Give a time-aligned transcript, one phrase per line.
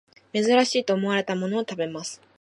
[0.33, 2.19] 珍しいと思われたものを食べます